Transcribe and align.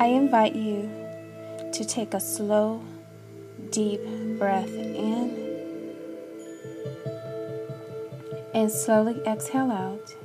I 0.00 0.06
invite 0.06 0.56
you 0.56 0.88
to 1.74 1.84
take 1.84 2.14
a 2.14 2.20
slow, 2.20 2.82
deep 3.68 4.00
breath 4.38 4.72
in 4.72 5.94
and 8.54 8.72
slowly 8.72 9.20
exhale 9.26 9.70
out. 9.70 10.16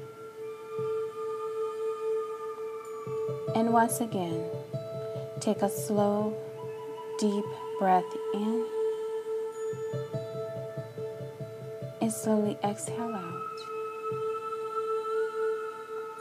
And 3.53 3.73
once 3.73 3.99
again, 3.99 4.49
take 5.41 5.61
a 5.61 5.69
slow, 5.69 6.33
deep 7.19 7.43
breath 7.77 8.05
in 8.33 8.65
and 11.99 12.13
slowly 12.13 12.57
exhale 12.63 13.13
out. 13.13 13.41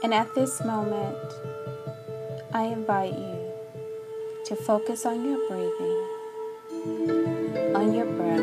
And 0.02 0.12
at 0.12 0.34
this 0.34 0.60
moment, 0.64 1.16
I 2.52 2.64
invite 2.64 3.14
you 3.14 3.43
to 4.44 4.54
focus 4.54 5.06
on 5.06 5.24
your 5.24 5.38
breathing, 5.48 6.04
on 7.74 7.94
your 7.94 8.04
breath, 8.04 8.40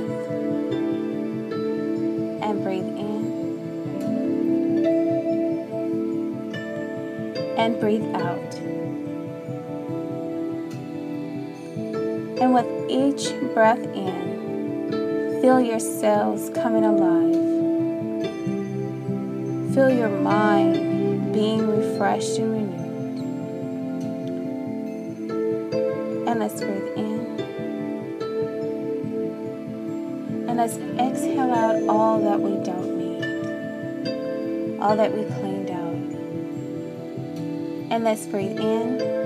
and 2.42 2.64
breathe 2.64 2.88
in 2.88 3.22
and 7.56 7.80
breathe 7.80 8.04
out. 8.16 8.56
And 12.42 12.56
with 12.56 12.66
each 12.90 13.32
breath 13.54 13.84
in, 13.94 15.40
feel 15.40 15.62
your 15.62 15.80
cells 15.80 16.50
coming 16.56 16.84
alive. 16.84 17.36
Feel 19.76 19.92
your 19.92 20.10
mind 20.10 21.32
being 21.32 21.68
refreshed 21.68 22.40
and 22.40 22.52
renewed. 22.52 22.71
And 26.32 26.40
let's 26.40 26.62
breathe 26.62 26.96
in. 26.96 27.40
And 30.48 30.56
let's 30.56 30.78
exhale 30.98 31.52
out 31.52 31.84
all 31.90 32.22
that 32.22 32.40
we 32.40 32.52
don't 32.64 32.98
need, 32.98 34.80
all 34.80 34.96
that 34.96 35.14
we 35.14 35.26
cleaned 35.26 35.70
out. 35.70 35.94
And 37.92 38.06
let's 38.06 38.26
breathe 38.28 38.58
in. 38.58 39.22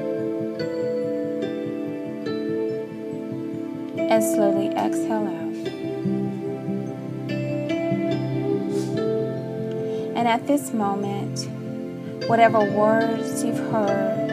and 4.15 4.23
slowly 4.23 4.67
exhale 4.69 5.27
out. 5.27 5.55
And 10.15 10.27
at 10.27 10.47
this 10.47 10.71
moment, 10.73 11.47
whatever 12.29 12.59
words 12.59 13.43
you've 13.43 13.57
heard 13.57 14.29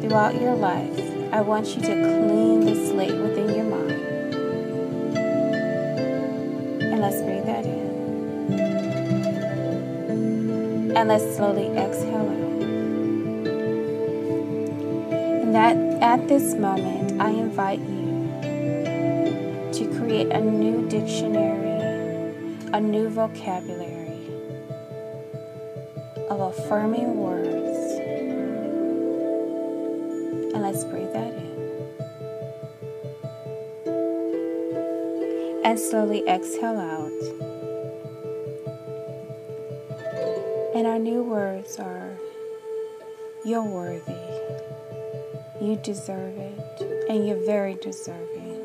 throughout 0.00 0.40
your 0.40 0.56
life, 0.56 1.05
I 1.36 1.42
want 1.42 1.76
you 1.76 1.82
to 1.82 1.92
clean 1.92 2.60
the 2.64 2.74
slate 2.88 3.14
within 3.14 3.54
your 3.54 3.64
mind. 3.66 3.92
And 6.80 6.98
let's 6.98 7.20
breathe 7.20 7.44
that 7.44 7.66
in. 7.66 7.90
And 10.96 11.08
let's 11.10 11.36
slowly 11.36 11.66
exhale 11.76 12.30
out. 12.30 12.62
And 15.42 15.54
that 15.54 15.76
at 16.00 16.26
this 16.26 16.54
moment, 16.54 17.20
I 17.20 17.28
invite 17.28 17.80
you 17.80 18.30
to 19.74 19.84
create 19.98 20.28
a 20.28 20.40
new 20.40 20.88
dictionary, 20.88 22.32
a 22.72 22.80
new 22.80 23.10
vocabulary 23.10 24.26
of 26.30 26.40
affirming 26.40 27.18
words. 27.18 27.76
And 30.54 30.62
let's 30.62 30.84
breathe 30.84 31.12
that 31.12 31.25
And 35.76 35.84
slowly 35.84 36.26
exhale 36.26 36.80
out. 36.80 37.12
And 40.74 40.86
our 40.86 40.98
new 40.98 41.22
words 41.22 41.78
are 41.78 42.16
You're 43.44 43.62
worthy. 43.62 44.14
You 45.60 45.76
deserve 45.76 46.38
it. 46.38 47.10
And 47.10 47.28
you're 47.28 47.44
very 47.44 47.74
deserving. 47.74 48.56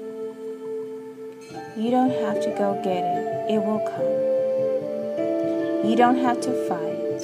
You 1.75 1.91
don't 1.91 2.11
have 2.11 2.39
to 2.43 2.49
go 2.57 2.79
get 2.81 3.03
it, 3.03 3.55
it 3.55 3.59
will 3.61 3.83
come. 3.91 5.89
You 5.89 5.97
don't 5.97 6.19
have 6.19 6.39
to 6.39 6.67
fight, 6.69 7.23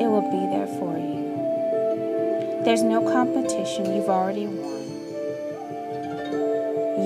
it 0.00 0.08
will 0.08 0.28
be 0.32 0.46
there 0.50 0.66
for 0.80 0.98
you. 0.98 2.64
There's 2.64 2.82
no 2.82 3.02
competition, 3.02 3.94
you've 3.94 4.08
already 4.08 4.48
won. 4.48 4.77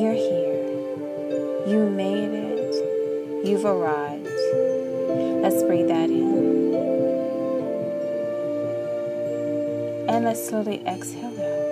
You're 0.00 0.14
here. 0.14 1.69
You 1.69 1.91
made 1.91 2.32
it. 2.32 3.47
You've 3.47 3.66
arrived. 3.66 4.26
Let's 5.42 5.62
breathe 5.64 5.88
that 5.88 6.08
in. 6.08 6.75
And 10.08 10.25
let's 10.25 10.48
slowly 10.48 10.82
exhale 10.86 11.26
out. 11.26 11.62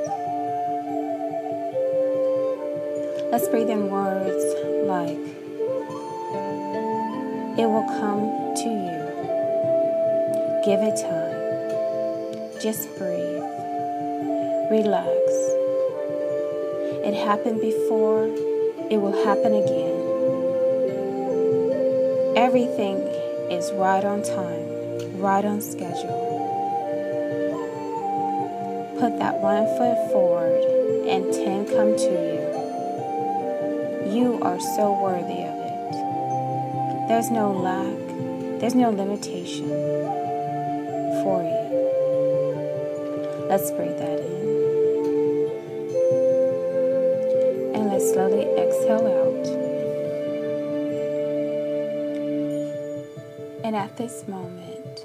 Let's 3.33 3.49
breathe 3.49 3.71
in 3.71 3.89
words 3.89 4.45
like, 4.87 5.19
It 7.59 7.67
will 7.67 7.87
come 8.01 8.55
to 8.57 8.69
you. 8.69 9.01
Give 10.67 10.81
it 10.83 10.97
time. 11.01 12.61
Just 12.61 12.89
breathe. 12.99 13.43
Relax. 14.71 15.60
It 17.11 17.17
happened 17.27 17.61
before, 17.61 18.27
it 18.89 18.99
will 18.99 19.25
happen 19.25 19.53
again. 19.53 19.99
Everything 22.37 22.99
is 23.51 23.73
right 23.73 24.05
on 24.05 24.23
time, 24.23 25.19
right 25.19 25.45
on 25.45 25.61
schedule. 25.61 26.23
Put 29.01 29.19
that 29.19 29.41
one 29.41 29.67
foot 29.77 30.13
forward 30.13 30.63
and 31.09 31.33
10 31.35 31.67
come 31.67 31.97
to 31.97 32.13
you. 32.31 32.47
You 34.15 34.39
are 34.43 34.61
so 34.61 34.93
worthy 35.03 35.43
of 35.43 35.59
it. 35.67 37.09
There's 37.09 37.29
no 37.29 37.51
lack, 37.51 37.99
there's 38.61 38.77
no 38.77 38.91
limitation 38.91 39.69
for 41.25 41.43
you. 41.43 41.59
Let's 43.49 43.73
breathe 43.73 43.99
that 43.99 44.21
in. 44.21 44.40
And 47.75 47.87
let's 47.89 48.13
slowly 48.13 48.43
exhale 48.59 49.07
out. 49.07 49.47
And 53.65 53.77
at 53.77 53.97
this 53.97 54.27
moment, 54.27 55.05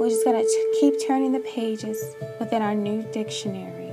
we're 0.00 0.08
just 0.08 0.24
going 0.24 0.42
to 0.42 0.76
keep 0.80 0.94
turning 1.06 1.32
the 1.32 1.40
pages 1.40 2.02
within 2.40 2.62
our 2.62 2.74
new 2.74 3.02
dictionary. 3.12 3.92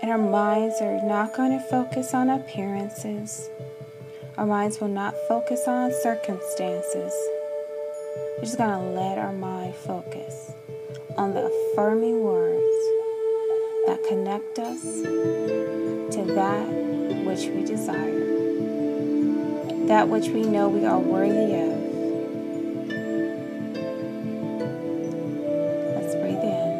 And 0.00 0.10
our 0.10 0.18
minds 0.18 0.80
are 0.80 1.00
not 1.02 1.34
going 1.34 1.52
to 1.52 1.60
focus 1.60 2.14
on 2.14 2.30
appearances. 2.30 3.50
Our 4.38 4.46
minds 4.46 4.80
will 4.80 4.88
not 4.88 5.14
focus 5.28 5.68
on 5.68 5.92
circumstances. 6.02 7.12
We're 8.38 8.44
just 8.44 8.56
going 8.56 8.70
to 8.70 8.78
let 8.78 9.18
our 9.18 9.32
mind 9.32 9.74
focus 9.74 10.52
on 11.18 11.34
the 11.34 11.46
affirming 11.46 12.22
words 12.22 12.61
that 13.86 14.02
connect 14.04 14.58
us 14.58 14.80
to 15.02 16.24
that 16.34 16.68
which 17.24 17.46
we 17.46 17.64
desire, 17.64 18.20
that 19.86 20.08
which 20.08 20.28
we 20.28 20.42
know 20.42 20.68
we 20.68 20.84
are 20.84 20.98
worthy 20.98 21.54
of. 21.54 21.78
Let's 25.96 26.14
breathe 26.14 26.44
in 26.44 26.70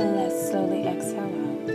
and 0.00 0.16
let's 0.16 0.50
slowly 0.50 0.86
exhale 0.86 1.22
out. 1.22 1.68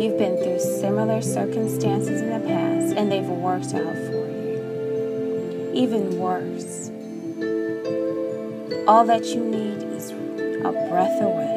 You've 0.00 0.18
been 0.18 0.36
through 0.36 0.60
similar 0.60 1.20
circumstances 1.20 2.20
in 2.20 2.30
the 2.30 2.40
past 2.46 2.96
and 2.96 3.10
they've 3.10 3.24
worked 3.24 3.74
out 3.74 3.96
for 3.96 4.28
you. 4.28 5.72
Even 5.74 6.16
worse, 6.18 6.90
all 8.86 9.04
that 9.04 9.24
you 9.26 9.44
need 9.44 9.82
is 9.82 10.10
a 10.10 10.72
breath 10.90 11.20
away. 11.20 11.54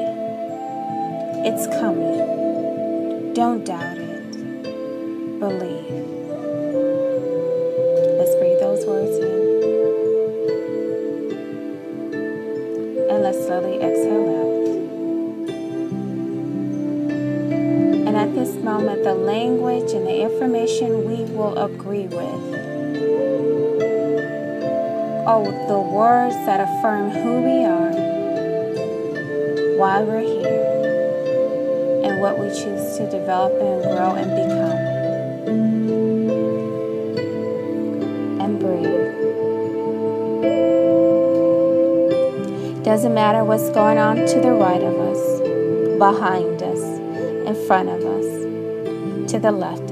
It's 1.46 1.66
coming. 1.68 3.34
Don't 3.34 3.66
doubt 3.66 3.98
it. 3.98 4.32
Believe. 5.40 6.08
Let's 8.18 8.36
breathe 8.36 8.60
those 8.60 8.86
words 8.86 9.18
in. 9.18 9.42
And 13.10 13.24
let's 13.24 13.40
slowly 13.46 13.78
exhale 13.82 14.30
out. 14.30 14.52
And 18.08 18.16
at 18.16 18.36
this 18.36 18.56
moment, 18.56 19.04
the 19.04 19.16
language 19.16 19.94
and 19.94 20.06
the 20.06 20.22
information 20.22 21.06
we 21.08 21.24
will 21.34 21.58
agree 21.58 22.08
with, 22.08 22.71
or 25.28 25.44
the 25.68 25.80
words 25.80 26.36
that 26.48 26.60
affirm 26.60 27.12
who 27.12 27.42
we 27.42 27.64
are, 27.64 27.92
why 29.78 30.02
we're 30.02 30.22
here, 30.22 32.04
and 32.04 32.20
what 32.20 32.40
we 32.40 32.48
choose 32.48 32.98
to 32.98 33.08
develop 33.10 33.54
and 33.54 33.84
grow 33.84 34.16
and 34.16 34.32
become. 34.32 34.80
And 38.42 38.60
breathe. 38.60 39.12
Doesn't 42.84 43.14
matter 43.14 43.44
what's 43.44 43.70
going 43.70 44.00
on 44.00 44.16
to 44.16 44.42
the 44.42 44.54
right 44.54 44.82
of 44.82 45.00
us, 45.00 45.40
behind 46.00 46.64
us, 46.64 46.82
in 47.48 47.56
front 47.68 47.90
of 47.90 48.04
us, 48.04 49.32
to 49.32 49.40
the 49.40 49.52
left. 49.52 49.91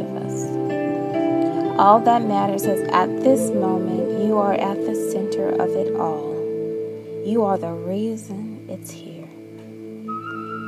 All 1.80 2.02
that 2.02 2.24
matters 2.24 2.66
is 2.66 2.86
at 2.90 3.08
this 3.22 3.52
moment, 3.52 4.22
you 4.26 4.38
are 4.38 4.54
at 4.54 4.76
the 4.86 4.94
center 5.14 5.48
of 5.48 5.70
it 5.70 5.96
all. 5.96 6.36
You 7.26 7.46
are 7.46 7.58
the 7.58 7.72
reason 7.72 8.68
it's 8.68 8.92
here. 8.92 9.30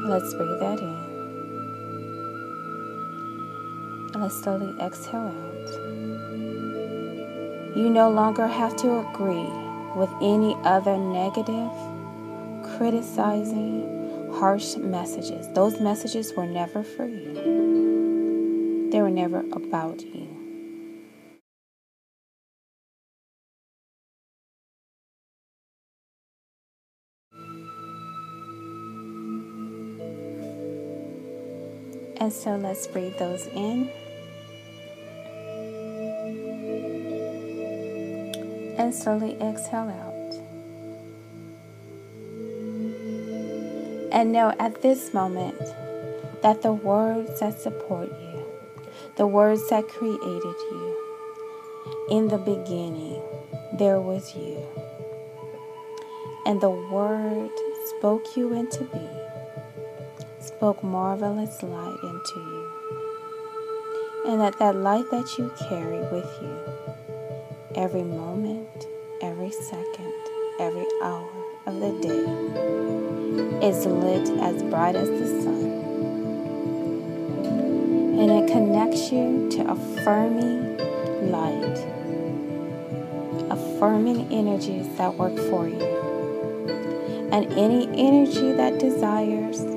Let's 0.07 0.33
breathe 0.33 0.59
that 0.61 0.79
in. 0.79 1.01
Let's 4.21 4.41
slowly 4.41 4.73
exhale 4.79 5.35
out. 5.35 5.69
You 7.75 7.89
no 7.89 8.09
longer 8.09 8.47
have 8.47 8.77
to 8.77 8.99
agree 9.09 9.51
with 9.97 10.11
any 10.21 10.55
other 10.63 10.95
negative 10.95 11.71
criticizing, 12.77 14.31
harsh 14.35 14.77
messages. 14.77 15.49
Those 15.55 15.77
messages 15.81 16.31
were 16.37 16.45
never 16.45 16.83
for 16.83 17.05
you, 17.05 17.33
they 18.93 19.01
were 19.01 19.11
never 19.11 19.43
about 19.51 20.01
you. 20.05 20.40
And 32.21 32.31
so 32.31 32.55
let's 32.55 32.85
breathe 32.85 33.17
those 33.17 33.47
in. 33.47 33.89
And 38.77 38.93
slowly 38.93 39.33
exhale 39.41 39.89
out. 39.89 40.11
And 44.11 44.31
know 44.31 44.53
at 44.59 44.83
this 44.83 45.15
moment 45.15 45.57
that 46.43 46.61
the 46.61 46.73
words 46.73 47.39
that 47.39 47.59
support 47.59 48.09
you, 48.09 48.45
the 49.15 49.25
words 49.25 49.67
that 49.69 49.87
created 49.87 50.19
you, 50.21 50.97
in 52.11 52.27
the 52.27 52.37
beginning, 52.37 53.19
there 53.79 53.99
was 53.99 54.35
you. 54.35 54.63
And 56.45 56.61
the 56.61 56.69
Word 56.69 57.49
spoke 57.97 58.37
you 58.37 58.53
into 58.53 58.83
being, 58.83 59.30
spoke 60.41 60.83
marvelous 60.83 61.61
light 61.61 61.97
into 62.03 62.39
you. 62.39 62.71
And 64.27 64.41
that 64.41 64.57
that 64.59 64.75
light 64.75 65.05
that 65.11 65.37
you 65.37 65.51
carry 65.69 65.99
with 66.11 66.29
you 66.41 66.57
every 67.75 68.03
moment, 68.03 68.87
every 69.21 69.51
second, 69.51 70.13
every 70.59 70.85
hour 71.03 71.29
of 71.67 71.79
the 71.79 71.91
day 72.01 73.67
is 73.67 73.85
lit 73.85 74.29
as 74.39 74.63
bright 74.63 74.95
as 74.95 75.09
the 75.09 75.27
sun. 75.43 75.65
And 78.19 78.31
it 78.31 78.51
connects 78.51 79.11
you 79.11 79.47
to 79.51 79.71
affirming 79.71 80.77
light, 81.31 81.77
affirming 83.51 84.31
energies 84.31 84.87
that 84.97 85.15
work 85.15 85.35
for 85.49 85.67
you. 85.67 85.81
And 87.31 87.51
any 87.53 87.87
energy 87.97 88.51
that 88.51 88.79
desires 88.79 89.70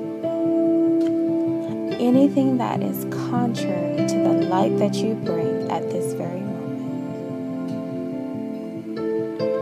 anything 2.05 2.57
that 2.59 2.83
is 2.83 3.03
contrary 3.27 3.97
to 4.07 4.15
the 4.15 4.45
light 4.47 4.77
that 4.77 4.93
you 4.93 5.15
bring 5.15 5.71
at 5.71 5.81
this 5.89 6.13
very 6.13 6.39
moment 6.39 6.99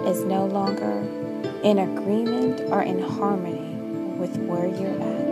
is 0.09 0.25
no 0.25 0.45
longer 0.45 0.99
in 1.63 1.79
agreement 1.79 2.59
or 2.69 2.81
in 2.81 2.99
harmony 2.99 3.75
with 4.17 4.35
where 4.39 4.67
you're 4.67 5.01
at, 5.01 5.27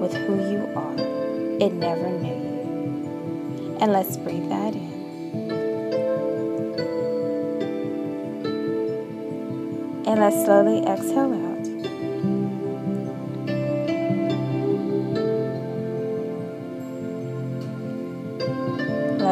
with 0.00 0.14
who 0.14 0.34
you 0.50 0.68
are. 0.74 0.96
It 1.60 1.74
never 1.74 2.10
knew 2.10 2.34
you. 2.34 3.76
And 3.80 3.92
let's 3.92 4.16
breathe 4.16 4.48
that 4.48 4.74
in. 4.74 4.90
And 10.08 10.18
let's 10.18 10.44
slowly 10.44 10.84
exhale 10.84 11.32
out. 11.34 11.49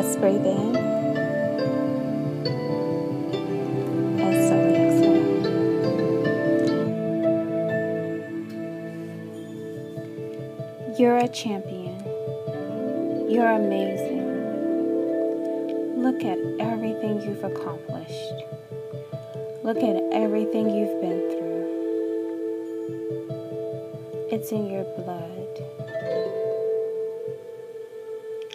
Let's 0.08 0.20
breathe 0.20 0.46
in. 0.46 0.74
And 4.18 4.36
slowly 4.48 4.74
exhale. 4.86 5.28
You're 10.98 11.18
a 11.18 11.28
champion. 11.28 12.00
You're 13.30 13.50
amazing. 13.50 14.24
Look 15.98 16.24
at 16.24 16.38
everything 16.58 17.20
you've 17.20 17.44
accomplished. 17.44 18.32
Look 19.62 19.76
at 19.76 20.02
everything 20.14 20.70
you've 20.74 21.02
been 21.02 21.20
through. 21.32 21.68
It's 24.32 24.52
in 24.52 24.70
your 24.70 24.84
blood. 24.84 26.47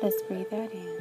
Let's 0.04 0.22
breathe 0.24 0.50
that 0.50 0.70
in. 0.74 1.00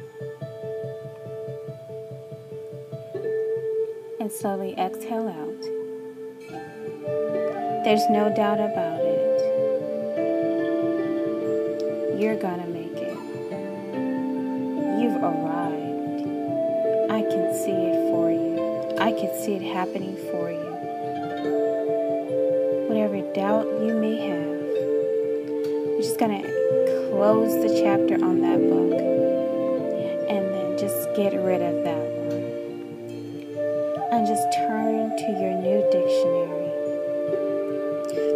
And 4.21 4.31
slowly 4.31 4.73
exhale 4.77 5.27
out. 5.27 5.61
There's 7.83 8.09
no 8.09 8.33
doubt 8.33 8.61
about 8.61 9.01
it. 9.01 9.41
You're 12.17 12.37
gonna 12.37 12.65
make 12.67 12.95
it. 12.95 13.17
You've 15.01 15.21
arrived. 15.21 16.21
I 17.11 17.23
can 17.23 17.53
see 17.53 17.71
it 17.71 18.09
for 18.09 18.31
you. 18.31 18.57
I 18.99 19.11
can 19.11 19.35
see 19.43 19.55
it 19.55 19.63
happening 19.73 20.15
for 20.31 20.49
you. 20.49 20.71
Whatever 22.87 23.19
doubt 23.33 23.65
you 23.85 23.95
may 23.95 24.15
have, 24.29 24.61
we're 25.89 26.01
just 26.01 26.17
gonna 26.17 26.62
close 27.13 27.53
the 27.61 27.69
chapter 27.79 28.15
on 28.25 28.41
that 28.41 28.57
book 28.57 28.97
and 30.33 30.43
then 30.49 30.77
just 30.79 31.13
get 31.15 31.31
rid 31.45 31.61
of 31.61 31.83
that 31.85 32.05
one. 32.25 32.41
And 34.09 34.25
just 34.25 34.41
turn 34.57 35.15
to 35.15 35.27
your 35.37 35.53
new 35.61 35.85
dictionary. 35.93 36.71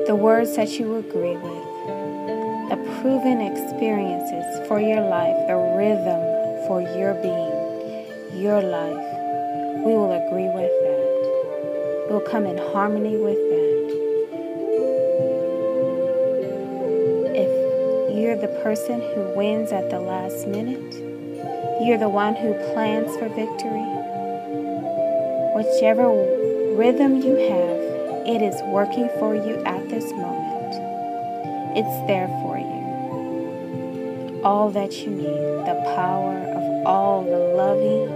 The 0.06 0.16
words 0.16 0.56
that 0.58 0.78
you 0.78 0.96
agree 0.98 1.38
with 1.38 1.66
the 2.70 2.78
proven 3.02 3.42
experiences 3.42 4.68
for 4.68 4.80
your 4.80 5.02
life, 5.02 5.36
the 5.48 5.58
rhythm 5.76 6.22
for 6.68 6.82
your 6.82 7.16
being, 7.26 8.44
your 8.44 8.62
life. 8.62 9.08
We 9.86 9.94
will 9.94 10.14
agree 10.14 10.52
with 10.54 10.74
that. 10.86 12.08
We'll 12.12 12.22
come 12.30 12.46
in 12.46 12.60
harmony 12.60 13.18
with 13.18 13.42
that. 13.50 13.77
The 18.38 18.48
person 18.62 19.02
who 19.02 19.34
wins 19.36 19.72
at 19.72 19.90
the 19.90 20.00
last 20.00 20.48
minute, 20.48 20.94
you're 21.82 21.98
the 21.98 22.10
one 22.10 22.36
who 22.36 22.54
plans 22.74 23.16
for 23.18 23.28
victory. 23.30 23.88
Whichever 25.56 26.08
rhythm 26.78 27.22
you 27.22 27.36
have, 27.36 28.28
it 28.28 28.44
is 28.44 28.62
working 28.66 29.10
for 29.18 29.34
you 29.34 29.56
at 29.64 29.90
this 29.90 30.06
moment. 30.12 30.76
It's 31.76 32.08
there 32.08 32.28
for 32.44 32.58
you. 32.60 34.42
All 34.44 34.70
that 34.70 34.94
you 34.98 35.10
need, 35.10 35.66
the 35.66 35.82
power 35.96 36.38
of 36.38 36.86
all 36.86 37.24
the 37.24 37.40
loving, 37.58 38.08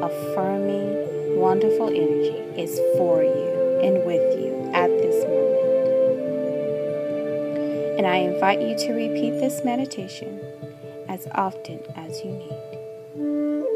affirming, 0.00 1.38
wonderful 1.40 1.88
energy 1.88 2.38
is 2.60 2.78
for 2.96 3.24
you 3.24 3.80
and 3.82 4.04
with 4.06 4.22
you 4.34 4.35
And 8.06 8.14
I 8.14 8.18
invite 8.18 8.60
you 8.60 8.78
to 8.78 8.92
repeat 8.92 9.32
this 9.40 9.64
meditation 9.64 10.40
as 11.08 11.26
often 11.34 11.80
as 11.96 12.22
you 12.22 12.30
need. 12.30 13.75